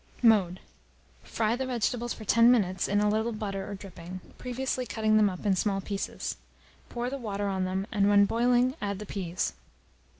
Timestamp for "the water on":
7.07-7.65